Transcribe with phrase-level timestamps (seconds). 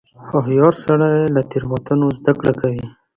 [0.27, 2.85] هوښیار سړی له تېروتنو زده کړه کوي.